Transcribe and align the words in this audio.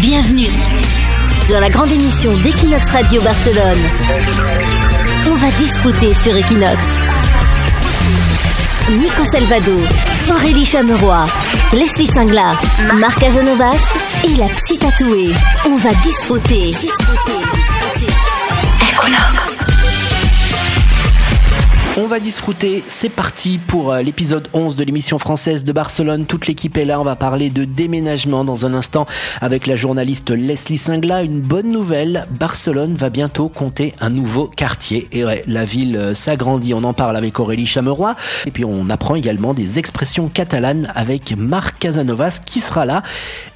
Bienvenue 0.00 0.48
dans 1.50 1.60
la 1.60 1.68
grande 1.68 1.90
émission 1.90 2.36
d'Equinox 2.38 2.86
Radio 2.90 3.20
Barcelone. 3.20 3.78
On 5.26 5.34
va 5.34 5.50
discuter 5.58 6.14
sur 6.14 6.36
Equinox. 6.36 6.78
Nico 8.90 9.24
Salvado, 9.24 9.72
Aurélie 10.30 10.64
Chameroy, 10.64 11.24
Leslie 11.72 12.06
Singla, 12.06 12.56
Marc 12.94 13.18
Casanovas 13.18 13.92
et 14.24 14.36
la 14.36 14.48
psy 14.48 14.78
tatouée. 14.78 15.34
On 15.66 15.76
va 15.76 15.90
disfruter. 16.04 16.70
Equinox. 18.80 19.47
On 22.00 22.06
va 22.06 22.20
disfruter, 22.20 22.84
c'est 22.86 23.08
parti 23.08 23.58
pour 23.58 23.90
euh, 23.92 24.02
l'épisode 24.02 24.48
11 24.52 24.76
de 24.76 24.84
l'émission 24.84 25.18
française 25.18 25.64
de 25.64 25.72
Barcelone. 25.72 26.26
Toute 26.26 26.46
l'équipe 26.46 26.76
est 26.76 26.84
là, 26.84 27.00
on 27.00 27.02
va 27.02 27.16
parler 27.16 27.50
de 27.50 27.64
déménagement 27.64 28.44
dans 28.44 28.64
un 28.64 28.72
instant 28.72 29.04
avec 29.40 29.66
la 29.66 29.74
journaliste 29.74 30.30
Leslie 30.30 30.78
Singla. 30.78 31.24
Une 31.24 31.40
bonne 31.40 31.72
nouvelle, 31.72 32.28
Barcelone 32.30 32.94
va 32.94 33.10
bientôt 33.10 33.48
compter 33.48 33.94
un 34.00 34.10
nouveau 34.10 34.46
quartier. 34.46 35.08
Et 35.10 35.24
ouais, 35.24 35.42
la 35.48 35.64
ville 35.64 35.96
euh, 35.96 36.14
s'agrandit, 36.14 36.72
on 36.72 36.84
en 36.84 36.92
parle 36.92 37.16
avec 37.16 37.40
Aurélie 37.40 37.66
Chameroy. 37.66 38.14
Et 38.46 38.52
puis 38.52 38.64
on 38.64 38.90
apprend 38.90 39.16
également 39.16 39.52
des 39.52 39.80
expressions 39.80 40.28
catalanes 40.28 40.92
avec 40.94 41.36
Marc 41.36 41.80
Casanovas 41.80 42.38
qui 42.46 42.60
sera 42.60 42.86
là. 42.86 43.02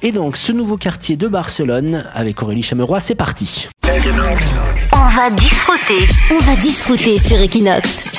Et 0.01 0.11
donc 0.11 0.35
ce 0.35 0.51
nouveau 0.51 0.75
quartier 0.75 1.15
de 1.15 1.29
Barcelone 1.29 2.03
avec 2.13 2.43
Aurélie 2.43 2.61
Chameroy, 2.63 2.99
c'est 2.99 3.15
parti. 3.15 3.69
On 3.85 5.09
va 5.15 5.29
disfruter. 5.29 6.09
On 6.29 6.39
va 6.39 6.55
disfruter 6.57 7.17
sur 7.19 7.39
Equinox. 7.39 8.12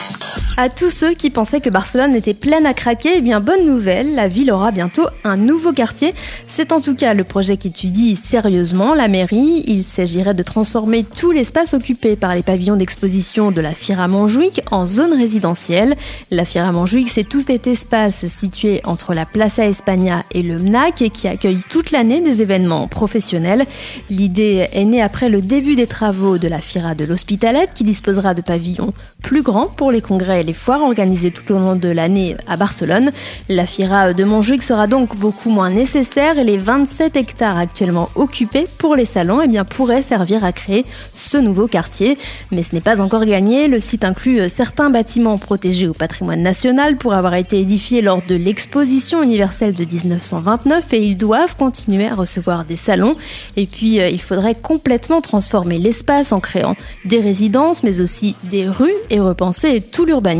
À 0.56 0.68
tous 0.68 0.90
ceux 0.90 1.14
qui 1.14 1.30
pensaient 1.30 1.60
que 1.60 1.68
Barcelone 1.68 2.14
était 2.14 2.32
pleine 2.32 2.64
à 2.64 2.74
craquer, 2.74 3.14
eh 3.16 3.20
bien 3.20 3.40
bonne 3.40 3.66
nouvelle, 3.66 4.14
la 4.14 4.28
ville 4.28 4.52
aura 4.52 4.70
bientôt 4.70 5.02
un 5.24 5.36
nouveau 5.36 5.72
quartier. 5.72 6.14
C'est 6.46 6.70
en 6.70 6.80
tout 6.80 6.94
cas 6.94 7.12
le 7.12 7.24
projet 7.24 7.56
qu'étudie 7.56 8.14
sérieusement 8.14 8.94
la 8.94 9.08
mairie. 9.08 9.64
Il 9.66 9.82
s'agirait 9.82 10.32
de 10.32 10.44
transformer 10.44 11.02
tout 11.02 11.32
l'espace 11.32 11.74
occupé 11.74 12.14
par 12.14 12.36
les 12.36 12.44
pavillons 12.44 12.76
d'exposition 12.76 13.50
de 13.50 13.60
la 13.60 13.74
Fira 13.74 14.06
Montjuic 14.06 14.62
en 14.70 14.86
zone 14.86 15.12
résidentielle. 15.12 15.96
La 16.30 16.44
Fira 16.44 16.70
Montjuic, 16.70 17.08
c'est 17.10 17.28
tout 17.28 17.40
cet 17.40 17.66
espace 17.66 18.24
situé 18.28 18.80
entre 18.84 19.12
la 19.12 19.26
Plaza 19.26 19.66
España 19.66 20.22
et 20.30 20.42
le 20.42 20.60
MNAC 20.60 21.02
et 21.02 21.10
qui 21.10 21.26
accueille 21.26 21.62
toute 21.68 21.90
l'année 21.90 22.20
des 22.20 22.42
événements 22.42 22.86
professionnels. 22.86 23.66
L'idée 24.08 24.68
est 24.72 24.84
née 24.84 25.02
après 25.02 25.30
le 25.30 25.42
début 25.42 25.74
des 25.74 25.88
travaux 25.88 26.38
de 26.38 26.46
la 26.46 26.60
Fira 26.60 26.94
de 26.94 27.04
l'Hospitalet 27.04 27.66
qui 27.74 27.82
disposera 27.82 28.34
de 28.34 28.40
pavillons 28.40 28.94
plus 29.20 29.42
grands 29.42 29.66
pour 29.66 29.90
les 29.90 30.00
congrès 30.00 30.43
les 30.44 30.52
foires 30.52 30.82
organisées 30.82 31.30
tout 31.30 31.52
au 31.52 31.58
long 31.58 31.76
de 31.76 31.88
l'année 31.88 32.36
à 32.46 32.56
Barcelone. 32.56 33.10
La 33.48 33.66
Fira 33.66 34.12
de 34.12 34.24
Montjuic 34.24 34.62
sera 34.62 34.86
donc 34.86 35.16
beaucoup 35.16 35.50
moins 35.50 35.70
nécessaire 35.70 36.38
et 36.38 36.44
les 36.44 36.58
27 36.58 37.16
hectares 37.16 37.58
actuellement 37.58 38.08
occupés 38.14 38.66
pour 38.78 38.94
les 38.94 39.06
salons 39.06 39.40
eh 39.42 39.48
bien, 39.48 39.64
pourraient 39.64 40.02
servir 40.02 40.44
à 40.44 40.52
créer 40.52 40.84
ce 41.14 41.36
nouveau 41.36 41.66
quartier. 41.66 42.18
Mais 42.52 42.62
ce 42.62 42.74
n'est 42.74 42.80
pas 42.80 43.00
encore 43.00 43.24
gagné. 43.24 43.68
Le 43.68 43.80
site 43.80 44.04
inclut 44.04 44.48
certains 44.48 44.90
bâtiments 44.90 45.38
protégés 45.38 45.88
au 45.88 45.94
patrimoine 45.94 46.42
national 46.42 46.96
pour 46.96 47.14
avoir 47.14 47.34
été 47.34 47.60
édifiés 47.60 48.02
lors 48.02 48.22
de 48.26 48.34
l'exposition 48.34 49.22
universelle 49.22 49.74
de 49.74 49.84
1929 49.84 50.92
et 50.92 51.02
ils 51.02 51.16
doivent 51.16 51.56
continuer 51.56 52.06
à 52.06 52.14
recevoir 52.14 52.64
des 52.64 52.76
salons. 52.76 53.14
Et 53.56 53.66
puis, 53.66 54.00
euh, 54.00 54.08
il 54.08 54.20
faudrait 54.20 54.54
complètement 54.54 55.20
transformer 55.20 55.78
l'espace 55.78 56.32
en 56.32 56.40
créant 56.40 56.76
des 57.04 57.20
résidences, 57.20 57.82
mais 57.82 58.00
aussi 58.00 58.36
des 58.44 58.68
rues 58.68 58.94
et 59.10 59.20
repenser 59.20 59.80
tout 59.80 60.04
l'urbanisme 60.04 60.33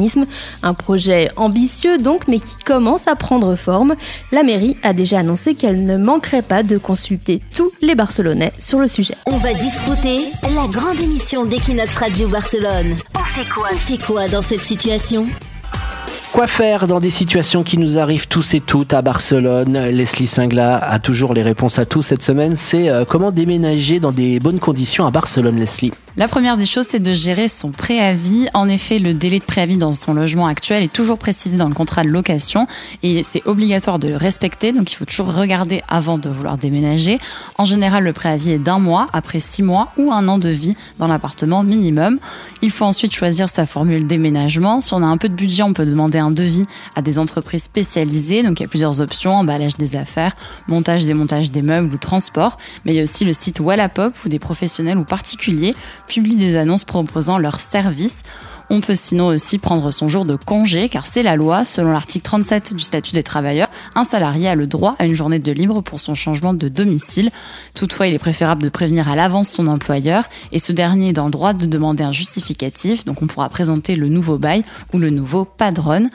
un 0.63 0.75
projet 0.75 1.29
ambitieux 1.37 1.99
donc, 1.99 2.29
mais 2.29 2.39
qui 2.39 2.57
commence 2.59 3.09
à 3.09 3.17
prendre 3.17 3.57
forme. 3.57 3.95
La 4.33 4.43
mairie 4.43 4.77
a 4.83 4.93
déjà 4.93 5.21
annoncé 5.21 5.55
qu'elle 5.55 5.87
ne 5.87 5.97
manquerait 5.97 6.43
pas 6.43 6.63
de 6.63 6.79
consulter 6.79 7.41
tous 7.55 7.73
les 7.83 7.95
Barcelonais 7.95 8.53
sur 8.59 8.79
le 8.79 8.89
sujet. 8.89 9.15
On 9.27 9.37
va 9.37 9.53
discuter 9.55 10.27
la 10.43 10.67
grande 10.69 11.01
émission 11.01 11.45
d'Equinox 11.45 11.95
Radio 11.97 12.29
Barcelone. 12.29 12.97
On 13.15 13.43
fait 13.43 13.49
quoi? 13.49 13.69
On 13.73 13.77
fait 13.77 13.99
quoi 14.05 14.29
dans 14.29 14.43
cette 14.43 14.63
situation? 14.63 15.27
Quoi 16.35 16.49
faire 16.49 16.89
dans 16.89 16.99
des 16.99 17.11
situations 17.11 17.63
qui 17.63 17.79
nous 17.79 17.97
arrivent 17.97 18.27
tous 18.27 18.55
et 18.55 18.61
toutes 18.61 18.93
à 18.93 19.03
Barcelone 19.03 19.79
Leslie 19.79 20.27
Singla 20.27 20.79
a 20.79 20.99
toujours 20.99 21.33
les 21.33 21.43
réponses 21.43 21.79
à 21.79 21.87
tout 21.87 22.03
cette 22.03 22.23
semaine. 22.25 22.57
C'est 22.57 22.89
euh, 22.89 23.05
comment 23.05 23.31
déménager 23.31 24.01
dans 24.01 24.11
des 24.11 24.41
bonnes 24.41 24.59
conditions 24.59 25.07
à 25.07 25.13
Barcelone, 25.13 25.61
Leslie? 25.61 25.93
La 26.17 26.29
première 26.29 26.57
des 26.57 26.67
choses, 26.67 26.87
c'est 26.89 27.01
de 27.01 27.13
gérer 27.13 27.49
son 27.49 27.73
préavis. 27.73 28.47
En 28.55 28.69
effet, 28.69 29.01
le 29.01 29.15
délai 29.15 29.41
de 29.41 29.45
préavis 29.45 29.77
dans 29.77 29.93
son 29.93 30.15
logement 30.15 30.47
actuel 30.47 30.85
est 30.85 30.93
toujours 30.93 31.19
précisé 31.19 31.57
dans 31.57 31.69
le 31.69 31.75
contrat 31.75 32.05
de 32.05 32.09
location 32.09 32.69
et 33.03 33.25
c'est 33.25 33.43
obligatoire 33.47 33.99
de 33.99 34.09
le 34.09 34.17
respecter. 34.17 34.73
Donc 34.73 34.93
il 34.93 34.95
faut 34.95 35.05
toujours 35.05 35.35
regarder 35.35 35.83
avant 35.89 36.19
de 36.19 36.29
vouloir 36.29 36.57
déménager. 36.57 37.19
En 37.59 37.65
général, 37.65 38.05
le 38.05 38.13
préavis 38.13 38.53
est 38.53 38.59
d'un 38.59 38.79
mois, 38.79 39.09
après 39.13 39.41
six 39.41 39.65
mois 39.65 39.89
ou 39.99 40.13
un 40.13 40.29
an 40.29 40.39
de 40.39 40.49
vie 40.49 40.77
dans 41.01 41.09
l'appartement 41.09 41.65
minimum. 41.65 42.19
Il 42.63 42.71
faut 42.71 42.85
ensuite 42.85 43.13
choisir 43.13 43.51
sa 43.51 43.67
formule 43.67 44.07
déménagement. 44.07 44.81
Si 44.81 44.95
on 44.95 45.03
a 45.03 45.07
un 45.07 45.17
peu 45.17 45.29
de 45.29 45.35
budget, 45.35 45.65
on 45.65 45.73
peut 45.73 45.87
demander 45.87 46.19
un 46.19 46.24
devis 46.31 46.65
à 46.95 47.03
des 47.03 47.19
entreprises 47.19 47.65
spécialisées. 47.65 48.43
Donc 48.43 48.61
il 48.61 48.63
y 48.63 48.67
a 48.67 48.69
plusieurs 48.69 49.01
options, 49.01 49.35
emballage 49.35 49.77
des 49.77 49.97
affaires, 49.97 50.33
montage, 50.69 51.05
démontage 51.05 51.51
des 51.51 51.63
meubles 51.63 51.95
ou 51.95 51.99
transport. 51.99 52.59
Mais 52.85 52.93
il 52.93 52.97
y 52.97 53.01
a 53.01 53.03
aussi 53.03 53.25
le 53.25 53.33
site 53.33 53.61
Wallapop 53.61 54.15
où 54.25 54.29
des 54.29 54.39
professionnels 54.39 54.99
ou 54.99 55.05
particuliers 55.05 55.75
publient 56.07 56.37
des 56.37 56.57
annonces 56.57 56.85
proposant 56.85 57.39
leurs 57.39 57.61
services. 57.61 58.23
On 58.71 58.81
peut 58.81 58.95
sinon 58.95 59.27
aussi 59.27 59.59
prendre 59.59 59.91
son 59.91 60.09
jour 60.09 60.25
de 60.25 60.37
congé, 60.37 60.89
car 60.89 61.07
c'est 61.07 61.23
la 61.23 61.37
loi. 61.37 61.65
Selon 61.65 61.93
l'article 61.93 62.25
37 62.25 62.75
du 62.75 62.83
statut 62.83 63.13
des 63.13 63.23
travailleurs, 63.23 63.69
un 63.95 64.05
salarié 64.05 64.49
a 64.49 64.55
le 64.55 64.67
droit 64.67 64.97
à 64.99 65.05
une 65.05 65.15
journée 65.15 65.39
de 65.39 65.53
libre 65.53 65.81
pour 65.83 66.01
son 66.01 66.15
changement 66.15 66.55
de 66.55 66.69
domicile. 66.69 67.31
Toutefois, 67.75 68.07
il 68.07 68.15
est 68.15 68.19
préférable 68.19 68.63
de 68.63 68.69
prévenir 68.69 69.09
à 69.09 69.17
l'avance 69.17 69.49
son 69.49 69.67
employeur, 69.67 70.25
et 70.53 70.59
ce 70.59 70.73
dernier 70.73 71.11
est 71.11 71.13
dans 71.13 71.27
le 71.27 71.31
droit 71.31 71.53
de 71.53 71.67
demander 71.67 72.05
un 72.05 72.13
justificatif. 72.13 73.05
Donc 73.05 73.23
on 73.23 73.27
pourra 73.27 73.49
présenter 73.49 73.97
le 73.97 74.09
nouveau 74.09 74.39
bail 74.39 74.65
ou 74.93 74.99
le 74.99 75.11
nouveau 75.11 75.45
padron. 75.45 76.09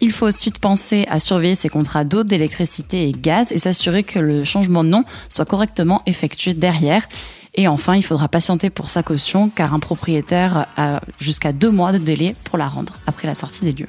Il 0.00 0.10
faut 0.10 0.26
ensuite 0.26 0.58
penser 0.58 1.06
à 1.08 1.20
surveiller 1.20 1.54
ses 1.54 1.68
contrats 1.68 2.04
d'eau, 2.04 2.24
d'électricité 2.24 3.08
et 3.08 3.12
gaz 3.12 3.52
et 3.52 3.58
s'assurer 3.58 4.02
que 4.02 4.18
le 4.18 4.44
changement 4.44 4.82
de 4.82 4.88
nom 4.88 5.04
soit 5.28 5.44
correctement 5.44 6.02
effectué 6.06 6.54
derrière. 6.54 7.06
Et 7.54 7.68
enfin, 7.68 7.96
il 7.96 8.02
faudra 8.02 8.28
patienter 8.28 8.70
pour 8.70 8.90
sa 8.90 9.02
caution 9.02 9.50
car 9.50 9.74
un 9.74 9.78
propriétaire 9.78 10.66
a 10.76 11.00
jusqu'à 11.18 11.52
deux 11.52 11.70
mois 11.70 11.92
de 11.92 11.98
délai 11.98 12.34
pour 12.44 12.58
la 12.58 12.66
rendre 12.66 12.94
après 13.06 13.28
la 13.28 13.34
sortie 13.34 13.64
des 13.64 13.72
lieux. 13.72 13.88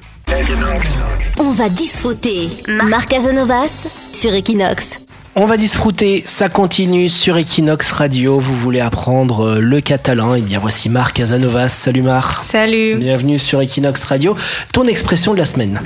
On 1.38 1.50
va 1.50 1.68
disfruter. 1.68 2.48
Marc 2.68 3.10
Casanovas 3.10 3.88
sur 4.12 4.32
Equinox. 4.34 5.00
On 5.34 5.46
va 5.46 5.56
disfruter, 5.56 6.22
ça 6.24 6.48
continue 6.48 7.08
sur 7.08 7.36
Equinox 7.36 7.90
Radio. 7.90 8.38
Vous 8.38 8.54
voulez 8.54 8.78
apprendre 8.78 9.46
euh, 9.46 9.58
le 9.58 9.80
catalan? 9.80 10.36
Eh 10.36 10.40
bien, 10.40 10.60
voici 10.60 10.88
Marc 10.88 11.16
Casanovas. 11.16 11.70
Salut 11.70 12.02
Marc. 12.02 12.44
Salut. 12.44 12.94
Bienvenue 12.96 13.40
sur 13.40 13.60
Equinox 13.60 14.04
Radio. 14.04 14.36
Ton 14.72 14.84
expression 14.84 15.32
de 15.32 15.38
la 15.38 15.44
semaine 15.44 15.80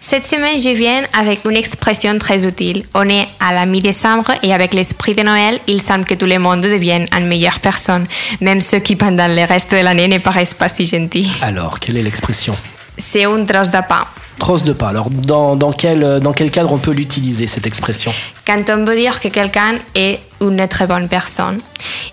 Cette 0.00 0.26
semaine, 0.26 0.58
je 0.58 0.70
viens 0.70 1.02
avec 1.18 1.40
une 1.44 1.56
expression 1.56 2.16
très 2.18 2.46
utile. 2.46 2.84
On 2.94 3.06
est 3.10 3.28
à 3.40 3.52
la 3.52 3.66
mi-décembre 3.66 4.32
et 4.42 4.54
avec 4.54 4.72
l'esprit 4.72 5.14
de 5.14 5.22
Noël, 5.22 5.60
il 5.66 5.82
semble 5.82 6.06
que 6.06 6.14
tout 6.14 6.26
le 6.26 6.38
monde 6.38 6.62
devienne 6.62 7.04
une 7.14 7.26
meilleure 7.26 7.60
personne, 7.60 8.06
même 8.40 8.62
ceux 8.62 8.78
qui 8.78 8.96
pendant 8.96 9.28
le 9.28 9.44
reste 9.46 9.70
de 9.70 9.84
l'année 9.84 10.08
ne 10.08 10.16
paraissent 10.16 10.54
pas 10.54 10.70
si 10.70 10.86
gentils. 10.86 11.30
Alors, 11.42 11.78
quelle 11.78 11.98
est 11.98 12.02
l'expression? 12.02 12.54
C'est 12.96 13.24
un 13.24 13.44
trosse 13.44 13.70
de 13.70 13.80
pain. 13.86 14.06
Trosse 14.38 14.62
de 14.62 14.72
pain. 14.72 14.88
Alors, 14.88 15.10
dans, 15.10 15.56
dans, 15.56 15.72
quel, 15.72 16.20
dans 16.20 16.32
quel 16.32 16.50
cadre 16.50 16.72
on 16.72 16.78
peut 16.78 16.92
l'utiliser, 16.92 17.46
cette 17.46 17.66
expression? 17.66 18.12
Quand 18.46 18.70
on 18.70 18.84
veut 18.84 18.96
dire 18.96 19.20
que 19.20 19.28
quelqu'un 19.28 19.74
est 19.94 20.20
une 20.40 20.66
très 20.68 20.86
bonne 20.86 21.08
personne. 21.08 21.60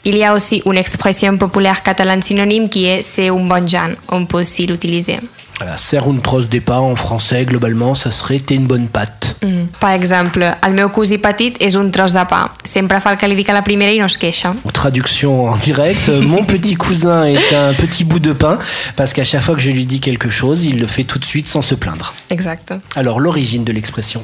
Il 0.03 0.17
y 0.17 0.23
a 0.23 0.33
aussi 0.33 0.61
une 0.65 0.77
expression 0.77 1.37
populaire 1.37 1.83
catalane 1.83 2.21
synonyme 2.21 2.69
qui 2.69 2.85
est 2.85 3.01
c'est 3.01 3.29
un 3.29 3.47
bon 3.47 3.67
Jean. 3.67 3.91
On 4.09 4.25
peut 4.25 4.39
aussi 4.41 4.65
l'utiliser. 4.65 5.19
Voilà, 5.59 5.77
serre 5.77 6.09
une 6.09 6.21
trosse 6.21 6.49
de 6.49 6.59
pain 6.59 6.79
en 6.79 6.95
français, 6.95 7.45
globalement, 7.45 7.95
ça 7.95 8.11
serait 8.11 8.39
t'es 8.39 8.55
une 8.55 8.67
bonne 8.67 8.87
pâte. 8.87 9.34
Mm. 9.41 9.68
Per 9.79 9.91
exemple, 9.96 10.50
el 10.66 10.73
meu 10.78 10.90
cosí 10.96 11.18
petit 11.22 11.57
és 11.63 11.75
un 11.75 11.91
tros 11.91 12.13
de 12.16 12.23
pa. 12.29 12.46
Sempre 12.63 13.00
fa 13.03 13.16
el 13.16 13.19
que 13.22 13.29
li 13.29 13.38
dic 13.38 13.50
a 13.50 13.58
la 13.58 13.64
primera 13.66 13.91
i 13.91 13.99
no 13.99 14.09
es 14.09 14.17
queixa. 14.22 14.53
Traduction 14.73 15.49
en 15.52 15.59
direct, 15.61 16.09
mon 16.22 16.43
petit 16.43 16.76
cousin 16.76 17.26
est 17.26 17.53
un 17.53 17.73
petit 17.73 18.03
bout 18.03 18.20
de 18.20 18.34
pain, 18.34 18.59
parce 18.96 19.14
qu'à 19.14 19.23
chaque 19.23 19.41
fois 19.41 19.55
que 19.55 19.61
je 19.61 19.72
lui 19.72 19.85
dis 19.85 19.99
quelque 19.99 20.29
chose, 20.29 20.66
il 20.66 20.79
le 20.79 20.87
fait 20.87 21.03
tout 21.03 21.20
de 21.20 21.26
suite 21.26 21.47
sans 21.47 21.61
se 21.61 21.76
plaindre. 21.76 22.14
Exacte. 22.29 22.73
Alors, 22.96 23.20
l'origine 23.20 23.64
de 23.64 23.72
l'expression 23.72 24.22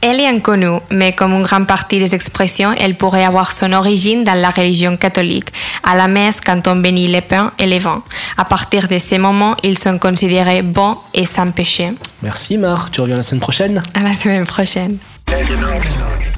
Elle 0.00 0.20
est 0.20 0.28
inconnue, 0.28 0.80
mais 0.90 1.12
comme 1.12 1.32
une 1.32 1.42
grande 1.42 1.66
partie 1.66 1.98
des 1.98 2.14
expressions, 2.14 2.72
elle 2.72 2.94
pourrait 2.94 3.24
avoir 3.24 3.52
son 3.52 3.72
origine 3.72 4.24
dans 4.24 4.34
la 4.34 4.50
religion 4.50 4.96
catholique. 4.96 5.50
À 5.82 5.94
la 5.96 6.08
messe, 6.08 6.38
quand 6.44 6.66
on 6.68 6.76
bénit 6.76 7.08
les 7.08 7.20
pains 7.20 7.52
et 7.58 7.66
les 7.66 7.78
vins. 7.78 8.02
À 8.36 8.44
partir 8.44 8.88
de 8.88 8.98
ces 8.98 9.18
moments, 9.18 9.56
ils 9.62 9.78
sont 9.78 9.98
considérés 9.98 10.62
bons 10.62 10.96
et 11.14 11.26
sans 11.26 11.50
péché. 11.50 11.92
Merci 12.22 12.58
Marc, 12.58 12.90
tu 12.90 13.00
reviens 13.00 13.16
la 13.16 13.22
semaine 13.22 13.40
prochaine 13.40 13.82
À 13.94 14.02
la 14.02 14.14
semaine 14.14 14.44
prochaine. 14.44 14.98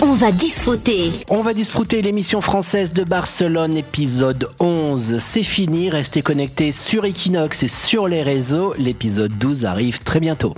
On 0.00 0.14
va 0.14 0.32
disfruter. 0.32 1.12
On 1.28 1.42
va 1.42 1.54
disfruter 1.54 2.02
l'émission 2.02 2.40
française 2.40 2.92
de 2.92 3.04
Barcelone, 3.04 3.76
épisode 3.76 4.48
11. 4.60 5.18
C'est 5.18 5.42
fini, 5.42 5.90
restez 5.90 6.22
connectés 6.22 6.72
sur 6.72 7.04
Equinox 7.04 7.62
et 7.62 7.68
sur 7.68 8.08
les 8.08 8.22
réseaux. 8.22 8.74
L'épisode 8.78 9.36
12 9.38 9.64
arrive 9.64 10.00
très 10.00 10.20
bientôt. 10.20 10.54